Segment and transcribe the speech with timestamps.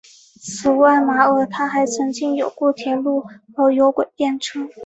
[0.41, 4.67] 此外马尔他还曾经有过铁路和有轨电车。